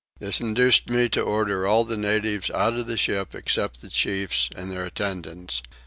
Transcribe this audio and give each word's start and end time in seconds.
This 0.17 0.41
induced 0.41 0.89
me 0.89 1.07
to 1.09 1.21
order 1.21 1.67
all 1.67 1.83
the 1.85 1.95
natives 1.95 2.49
out 2.49 2.73
of 2.73 2.87
the 2.87 2.97
ship 2.97 3.35
except 3.35 3.81
the 3.83 3.89
chiefs 3.91 4.49
and 4.55 4.71
their 4.71 4.83
attendants. 4.85 5.61